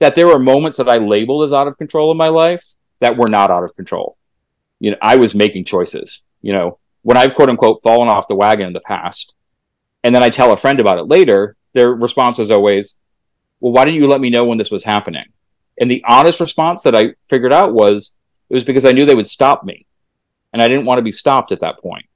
[0.00, 3.16] that there were moments that i labeled as out of control in my life that
[3.16, 4.16] were not out of control
[4.80, 8.34] you know i was making choices you know when i've quote unquote fallen off the
[8.34, 9.34] wagon in the past
[10.02, 12.98] and then i tell a friend about it later their response is always
[13.60, 15.26] well why didn't you let me know when this was happening
[15.80, 19.14] and the honest response that i figured out was it was because I knew they
[19.14, 19.86] would stop me.
[20.52, 22.06] And I didn't want to be stopped at that point.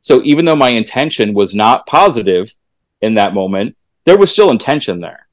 [0.00, 2.54] So even though my intention was not positive
[3.00, 5.26] in that moment, there was still intention there.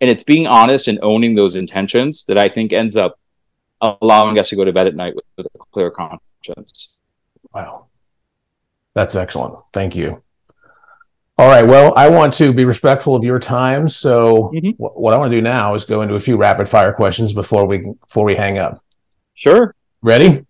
[0.00, 3.18] And it's being honest and owning those intentions that I think ends up
[3.82, 6.96] allowing us to go to bed at night with a clear conscience.
[7.52, 7.86] Wow.
[8.94, 9.56] That's excellent.
[9.72, 10.22] Thank you.
[11.38, 11.66] All right.
[11.66, 13.88] Well, I want to be respectful of your time.
[13.88, 14.70] So mm-hmm.
[14.78, 17.66] what I want to do now is go into a few rapid fire questions before
[17.66, 18.82] we before we hang up.
[19.34, 19.74] Sure.
[20.02, 20.44] Ready?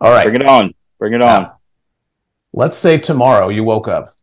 [0.00, 0.24] All right.
[0.24, 0.72] Bring it on.
[0.98, 1.42] Bring it on.
[1.42, 1.58] Now,
[2.52, 4.14] let's say tomorrow you woke up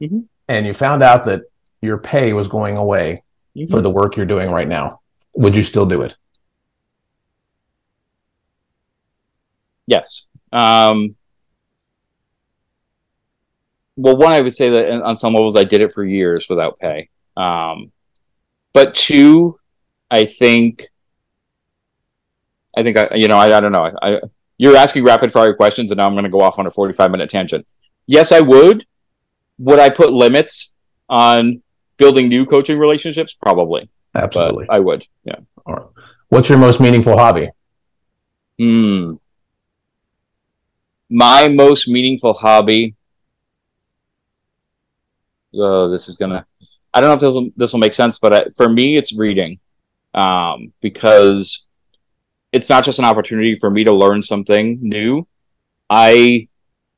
[0.00, 0.20] mm-hmm.
[0.48, 1.42] and you found out that
[1.82, 3.22] your pay was going away
[3.56, 3.70] mm-hmm.
[3.70, 5.00] for the work you're doing right now.
[5.34, 6.16] Would you still do it?
[9.86, 10.26] Yes.
[10.52, 11.16] Um,
[13.96, 16.78] well, one, I would say that on some levels, I did it for years without
[16.78, 17.08] pay.
[17.36, 17.92] Um,
[18.72, 19.58] but two,
[20.10, 20.86] I think,
[22.76, 23.84] I think I, you know, I, I don't know.
[23.84, 24.20] I, I,
[24.58, 27.10] you're asking rapid fire questions, and now I'm going to go off on a 45
[27.10, 27.66] minute tangent.
[28.06, 28.84] Yes, I would.
[29.58, 30.74] Would I put limits
[31.08, 31.62] on
[31.96, 33.34] building new coaching relationships?
[33.34, 33.88] Probably.
[34.14, 34.66] Absolutely.
[34.68, 35.06] I would.
[35.24, 35.36] Yeah.
[35.64, 35.86] All right.
[36.28, 37.50] What's your most meaningful hobby?
[38.58, 39.14] Hmm.
[41.08, 42.96] My most meaningful hobby
[45.60, 46.46] oh, this is gonna.
[46.92, 49.14] I don't know if this will this will make sense, but I, for me, it's
[49.14, 49.58] reading,
[50.14, 51.66] um, because
[52.52, 55.26] it's not just an opportunity for me to learn something new.
[55.90, 56.48] I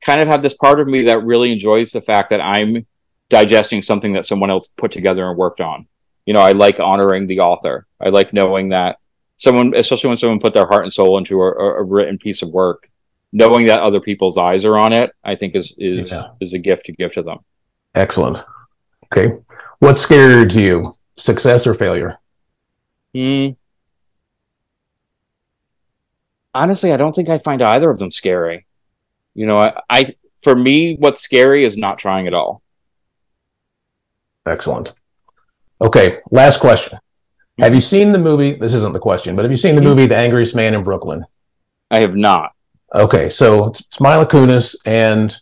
[0.01, 2.87] kind of have this part of me that really enjoys the fact that I'm
[3.29, 5.87] digesting something that someone else put together and worked on.
[6.27, 7.87] You know, I like honoring the author.
[8.01, 8.99] I like knowing that
[9.37, 12.51] someone, especially when someone put their heart and soul into a, a written piece of
[12.51, 12.89] work,
[13.33, 16.31] knowing that other people's eyes are on it, I think is is yeah.
[16.41, 17.39] is a gift to give to them.
[17.95, 18.45] Excellent.
[19.07, 19.37] Okay.
[19.79, 22.19] What's scarier to you, success or failure?
[23.15, 23.57] Mm.
[26.55, 28.67] Honestly, I don't think I find either of them scary.
[29.35, 32.63] You know, I, I for me, what's scary is not trying at all.
[34.47, 34.95] Excellent.
[35.81, 36.99] Okay, last question.
[37.59, 38.55] Have you seen the movie?
[38.55, 41.25] This isn't the question, but have you seen the movie The Angriest Man in Brooklyn?
[41.91, 42.53] I have not.
[42.95, 45.37] Okay, so it's, it's Mila Kunis and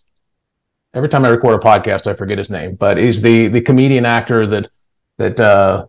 [0.97, 4.05] every time I record a podcast, I forget his name, but he's the the comedian
[4.05, 4.69] actor that
[5.19, 5.87] that uh,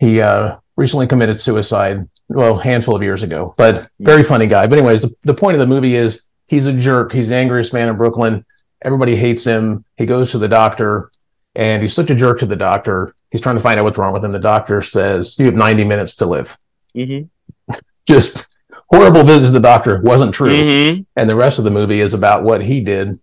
[0.00, 2.08] he uh, recently committed suicide.
[2.28, 4.66] Well, a handful of years ago, but very funny guy.
[4.66, 7.12] But anyways, the, the point of the movie is he's a jerk.
[7.12, 8.44] He's the angriest man in Brooklyn.
[8.82, 9.84] Everybody hates him.
[9.96, 11.12] He goes to the doctor,
[11.54, 13.14] and he's such a jerk to the doctor.
[13.30, 14.32] He's trying to find out what's wrong with him.
[14.32, 16.58] The doctor says, "You have 90 minutes to live."
[16.96, 17.74] Mm-hmm.
[18.06, 18.55] Just
[18.88, 20.52] horrible visit to the doctor wasn't true.
[20.52, 21.02] Mm-hmm.
[21.16, 23.18] And the rest of the movie is about what he did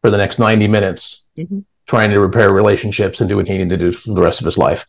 [0.00, 1.60] for the next 90 minutes mm-hmm.
[1.86, 4.46] trying to repair relationships and do what he needed to do for the rest of
[4.46, 4.84] his life.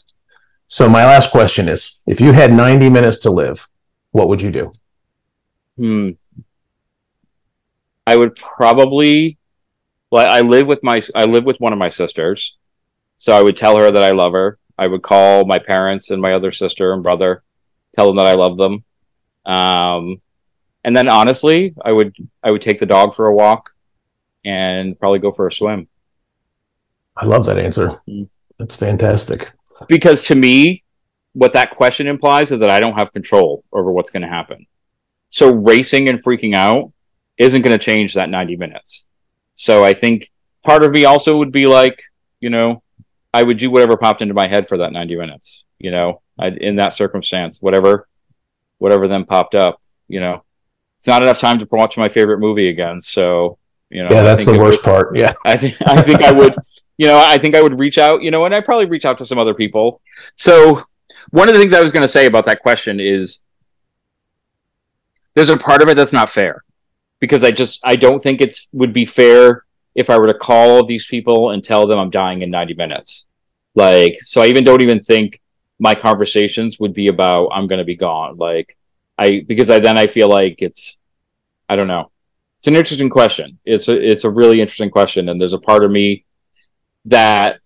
[0.67, 3.67] So my last question is, if you had 90 minutes to live,
[4.11, 4.73] what would you do?
[5.77, 6.11] Hmm.
[8.07, 9.37] I would probably
[10.11, 12.57] well, I live with my I live with one of my sisters.
[13.15, 14.59] So I would tell her that I love her.
[14.77, 17.43] I would call my parents and my other sister and brother,
[17.95, 18.83] tell them that I love them.
[19.45, 20.21] Um,
[20.83, 23.71] and then honestly, I would I would take the dog for a walk
[24.43, 25.87] and probably go for a swim.
[27.15, 28.01] I love that answer.
[28.07, 28.29] Mm.
[28.57, 29.51] That's fantastic.
[29.87, 30.83] Because to me,
[31.33, 34.67] what that question implies is that I don't have control over what's going to happen.
[35.29, 36.91] So racing and freaking out
[37.37, 39.07] isn't going to change that 90 minutes.
[39.53, 40.31] So I think
[40.63, 42.03] part of me also would be like,
[42.39, 42.83] you know,
[43.33, 46.57] I would do whatever popped into my head for that 90 minutes, you know, I'd,
[46.57, 48.07] in that circumstance, whatever,
[48.81, 50.43] whatever then popped up, you know,
[50.97, 52.99] it's not enough time to watch my favorite movie again.
[52.99, 53.59] So
[53.91, 55.17] you know, yeah, that's the worst would, part.
[55.17, 56.55] Yeah, I think I think I would.
[56.97, 58.23] You know, I think I would reach out.
[58.23, 60.01] You know, and I'd probably reach out to some other people.
[60.35, 60.81] So
[61.29, 63.43] one of the things I was going to say about that question is
[65.35, 66.63] there's a part of it that's not fair
[67.19, 70.85] because I just I don't think it's would be fair if I were to call
[70.85, 73.27] these people and tell them I'm dying in 90 minutes.
[73.75, 75.40] Like, so I even don't even think
[75.81, 78.37] my conversations would be about I'm going to be gone.
[78.37, 78.77] Like,
[79.17, 80.97] I because I then I feel like it's
[81.67, 82.11] I don't know
[82.61, 83.57] it's an interesting question.
[83.65, 86.25] It's a it's a really interesting question, and there's a part of me
[87.05, 87.59] that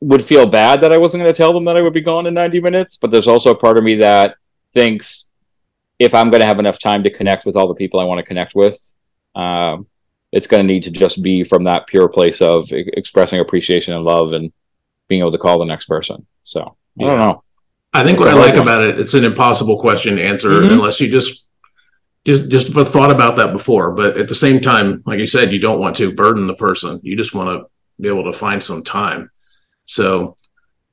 [0.00, 2.26] would feel bad that I wasn't going to tell them that I would be gone
[2.26, 4.36] in 90 minutes, but there's also a part of me that
[4.74, 5.30] thinks
[5.98, 8.18] if I'm going to have enough time to connect with all the people I want
[8.18, 8.78] to connect with,
[9.34, 9.86] um,
[10.30, 14.04] it's going to need to just be from that pure place of expressing appreciation and
[14.04, 14.52] love and
[15.08, 16.26] being able to call the next person.
[16.42, 17.42] So I don't know.
[17.92, 18.62] I think it's what I like one.
[18.62, 20.72] about it, it's an impossible question to answer mm-hmm.
[20.72, 21.48] unless you just
[22.24, 25.58] just just thought about that before but at the same time like you said you
[25.58, 27.68] don't want to burden the person you just want to
[28.00, 29.28] be able to find some time
[29.86, 30.36] so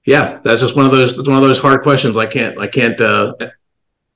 [0.05, 2.65] yeah that's just one of those That's one of those hard questions i can't i
[2.65, 3.35] can't uh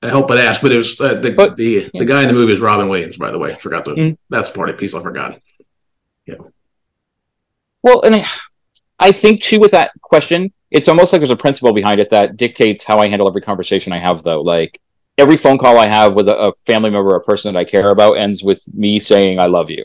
[0.02, 1.88] help but ask but it was uh, the but, the, yeah.
[1.94, 4.14] the guy in the movie is robin williams by the way forgot to mm-hmm.
[4.28, 5.40] that's part of piece i forgot
[6.26, 6.36] Yeah.
[7.82, 8.26] Well, and I,
[8.98, 12.36] I think too with that question, it's almost like there's a principle behind it that
[12.36, 14.24] dictates how I handle every conversation I have.
[14.24, 14.80] Though, like
[15.16, 17.64] every phone call I have with a, a family member, or a person that I
[17.64, 19.84] care about, ends with me saying "I love you,"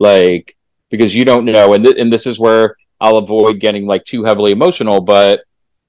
[0.00, 0.56] like
[0.90, 4.24] because you don't know, and th- and this is where I'll avoid getting like too
[4.24, 5.00] heavily emotional.
[5.00, 5.44] But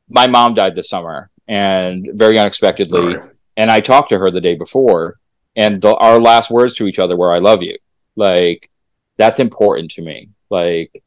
[0.08, 3.30] my mom died this summer, and very unexpectedly, right.
[3.58, 5.20] and I talked to her the day before,
[5.56, 7.76] and the, our last words to each other were "I love you."
[8.16, 8.70] Like
[9.18, 10.30] that's important to me.
[10.52, 11.04] Like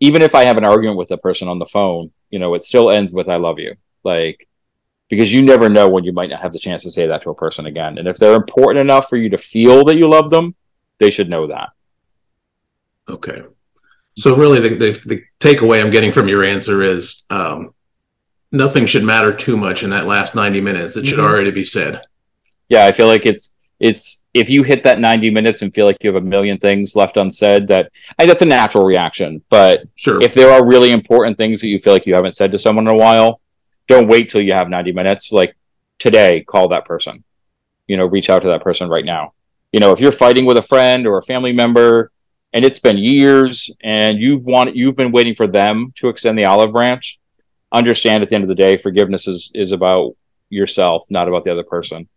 [0.00, 2.64] even if I have an argument with a person on the phone, you know, it
[2.64, 3.74] still ends with "I love you."
[4.04, 4.48] Like
[5.10, 7.30] because you never know when you might not have the chance to say that to
[7.30, 7.98] a person again.
[7.98, 10.54] And if they're important enough for you to feel that you love them,
[10.98, 11.70] they should know that.
[13.08, 13.42] Okay.
[14.16, 17.74] So really, the, the, the takeaway I'm getting from your answer is um,
[18.52, 20.96] nothing should matter too much in that last 90 minutes.
[20.96, 21.26] It should mm-hmm.
[21.26, 22.02] already be said.
[22.68, 25.96] Yeah, I feel like it's it's if you hit that 90 minutes and feel like
[26.02, 30.20] you have a million things left unsaid that I, that's a natural reaction but sure.
[30.22, 32.86] if there are really important things that you feel like you haven't said to someone
[32.86, 33.40] in a while
[33.90, 35.32] don't wait till you have 90 minutes.
[35.32, 35.56] Like
[35.98, 37.24] today call that person.
[37.88, 39.34] You know reach out to that person right now.
[39.72, 42.12] You know if you're fighting with a friend or a family member
[42.52, 46.44] and it's been years and you've wanted you've been waiting for them to extend the
[46.44, 47.18] olive branch
[47.72, 50.16] understand at the end of the day forgiveness is is about
[50.48, 52.08] yourself not about the other person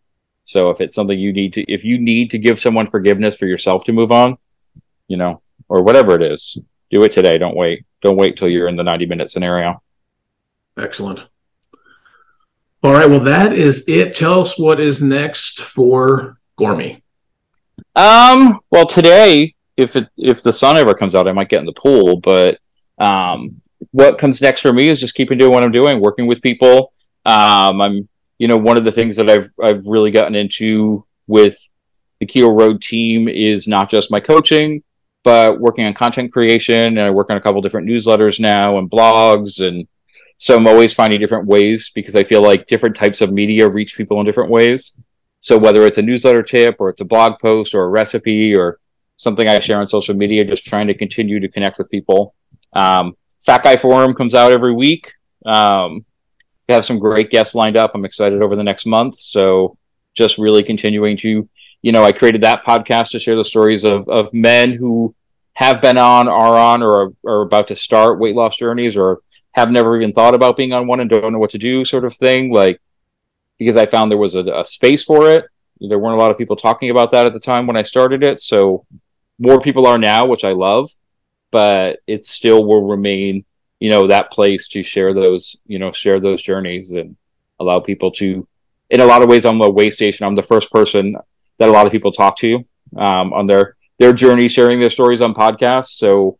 [0.43, 3.45] so if it's something you need to if you need to give someone forgiveness for
[3.45, 4.37] yourself to move on
[5.07, 6.57] you know or whatever it is
[6.93, 7.37] do it today.
[7.37, 7.85] Don't wait.
[8.01, 9.81] Don't wait till you're in the 90 minute scenario.
[10.77, 11.27] Excellent.
[12.83, 13.09] All right.
[13.09, 14.15] Well that is it.
[14.15, 17.01] Tell us what is next for gormy
[17.95, 21.65] um well today if it if the sun ever comes out, I might get in
[21.65, 22.19] the pool.
[22.19, 22.59] But
[22.99, 26.43] um, what comes next for me is just keeping doing what I'm doing, working with
[26.43, 26.93] people.
[27.25, 28.07] Um, I'm
[28.37, 31.57] you know one of the things that I've I've really gotten into with
[32.19, 34.83] the Keto Road team is not just my coaching,
[35.23, 36.97] but working on content creation.
[36.97, 39.87] And I work on a couple different newsletters now and blogs and
[40.43, 43.95] so I'm always finding different ways because I feel like different types of media reach
[43.95, 44.97] people in different ways.
[45.39, 48.79] So whether it's a newsletter tip or it's a blog post or a recipe or
[49.15, 52.35] something I share on social media, just trying to continue to connect with people.
[52.73, 53.15] Um,
[53.45, 55.13] Fat Guy Forum comes out every week.
[55.45, 56.03] Um,
[56.67, 57.91] we have some great guests lined up.
[57.93, 59.19] I'm excited over the next month.
[59.19, 59.77] So
[60.13, 61.49] just really continuing to,
[61.81, 65.13] you know, I created that podcast to share the stories of, of men who
[65.53, 69.19] have been on, are on, or are about to start weight loss journeys or
[69.51, 72.05] have never even thought about being on one and don't know what to do sort
[72.05, 72.51] of thing.
[72.51, 72.81] Like,
[73.57, 75.45] because I found there was a, a space for it.
[75.79, 78.23] There weren't a lot of people talking about that at the time when I started
[78.23, 78.39] it.
[78.39, 78.85] So
[79.37, 80.89] more people are now, which I love,
[81.51, 83.45] but it still will remain,
[83.83, 87.17] you know, that place to share those, you know, share those journeys and
[87.59, 88.47] allow people to.
[88.89, 90.25] In a lot of ways, I'm a way station.
[90.25, 91.17] I'm the first person
[91.57, 92.63] that a lot of people talk to
[92.95, 95.97] um, on their their journey, sharing their stories on podcasts.
[95.97, 96.39] So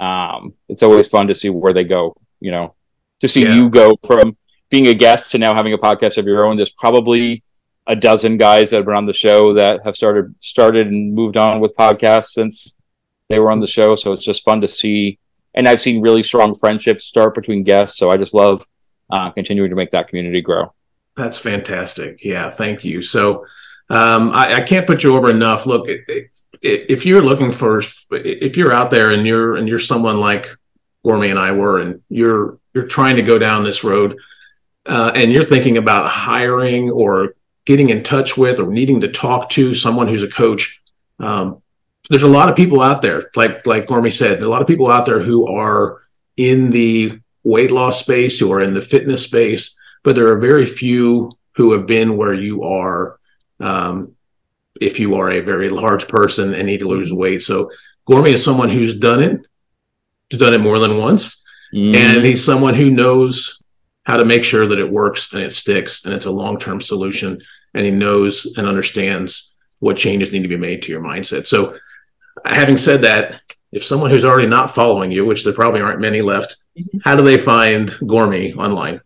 [0.00, 2.16] um, it's always fun to see where they go.
[2.40, 2.74] You know,
[3.20, 3.54] to see yeah.
[3.54, 4.36] you go from
[4.68, 6.56] being a guest to now having a podcast of your own.
[6.56, 7.44] There's probably
[7.86, 11.36] a dozen guys that have been on the show that have started started and moved
[11.36, 12.74] on with podcasts since
[13.28, 13.94] they were on the show.
[13.94, 15.19] So it's just fun to see,
[15.54, 17.98] and I've seen really strong friendships start between guests.
[17.98, 18.66] So I just love
[19.10, 20.72] uh, continuing to make that community grow.
[21.16, 22.24] That's fantastic.
[22.24, 23.02] Yeah, thank you.
[23.02, 23.46] So
[23.90, 25.66] um, I, I, can't put you over enough.
[25.66, 26.30] Look, it, it,
[26.62, 27.82] if you're looking for,
[28.12, 30.48] if you're out there and you're and you're someone like
[31.04, 34.16] Gormy and I were, and you're you're trying to go down this road,
[34.86, 37.34] uh, and you're thinking about hiring or
[37.64, 40.80] getting in touch with or needing to talk to someone who's a coach.
[41.18, 41.59] Um,
[42.10, 44.90] there's a lot of people out there, like like Gormy said, a lot of people
[44.90, 46.02] out there who are
[46.36, 50.66] in the weight loss space, who are in the fitness space, but there are very
[50.66, 53.18] few who have been where you are.
[53.60, 54.16] Um,
[54.80, 57.70] if you are a very large person and need to lose weight, so
[58.08, 59.46] Gormy is someone who's done it,
[60.30, 61.94] who's done it more than once, mm.
[61.94, 63.62] and he's someone who knows
[64.04, 66.80] how to make sure that it works and it sticks and it's a long term
[66.80, 67.40] solution.
[67.72, 71.46] And he knows and understands what changes need to be made to your mindset.
[71.46, 71.78] So,
[72.44, 73.40] having said that,
[73.72, 76.98] if someone who's already not following you, which there probably aren't many left, mm-hmm.
[77.04, 79.00] how do they find Gormy online?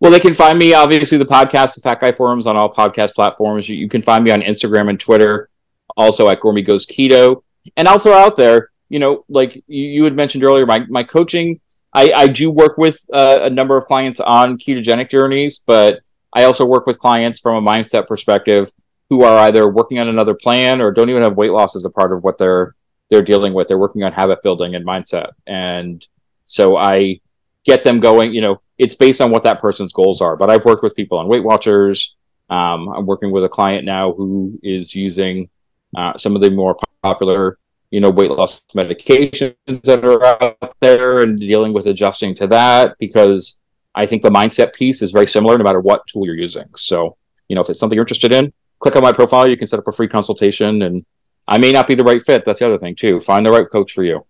[0.00, 3.14] Well, they can find me obviously the podcast, the Fat Guy Forums on all podcast
[3.14, 3.68] platforms.
[3.68, 5.50] You, you can find me on Instagram and Twitter,
[5.96, 7.42] also at Gormy Goes Keto.
[7.76, 11.02] And I'll throw out there, you know, like you, you had mentioned earlier, my my
[11.02, 11.60] coaching
[11.92, 16.00] I, I do work with uh, a number of clients on ketogenic journeys, but
[16.32, 18.70] I also work with clients from a mindset perspective
[19.10, 21.90] who are either working on another plan or don't even have weight loss as a
[21.90, 22.74] part of what they're
[23.10, 23.68] they're dealing with.
[23.68, 26.06] They're working on habit building and mindset, and
[26.44, 27.20] so I
[27.64, 28.32] get them going.
[28.32, 30.36] You know, it's based on what that person's goals are.
[30.36, 32.16] But I've worked with people on Weight Watchers.
[32.50, 35.50] Um, I'm working with a client now who is using
[35.96, 37.58] uh, some of the more popular
[37.90, 42.96] you know, weight loss medications that are out there and dealing with adjusting to that
[42.98, 43.60] because
[43.94, 46.66] I think the mindset piece is very similar no matter what tool you're using.
[46.76, 47.16] So,
[47.48, 49.48] you know, if it's something you're interested in, click on my profile.
[49.48, 51.04] You can set up a free consultation and
[51.46, 52.44] I may not be the right fit.
[52.44, 53.20] That's the other thing too.
[53.20, 54.24] Find the right coach for you.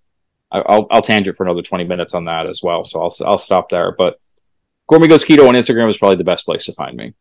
[0.50, 2.84] I'll, I'll tangent for another 20 minutes on that as well.
[2.84, 3.92] So I'll, I'll stop there.
[3.96, 4.18] But
[4.90, 7.12] Gormy Goes Keto on Instagram is probably the best place to find me.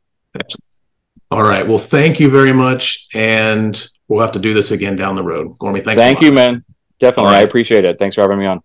[1.29, 1.67] All right.
[1.67, 3.07] Well, thank you very much.
[3.13, 5.57] And we'll have to do this again down the road.
[5.57, 6.01] Gormy, thanks.
[6.01, 6.63] Thank you, man.
[6.99, 7.33] Definitely.
[7.33, 7.39] Right.
[7.39, 7.99] I appreciate it.
[7.99, 8.61] Thanks for having me on.